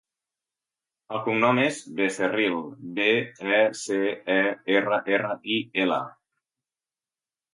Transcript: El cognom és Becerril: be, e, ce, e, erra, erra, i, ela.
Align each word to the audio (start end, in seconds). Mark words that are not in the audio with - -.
El 1.15 1.19
cognom 1.25 1.59
és 1.63 1.75
Becerril: 1.99 2.55
be, 2.95 3.05
e, 3.59 3.61
ce, 3.81 3.99
e, 4.39 4.39
erra, 4.79 4.99
erra, 5.19 5.35
i, 5.57 5.61
ela. 5.85 6.01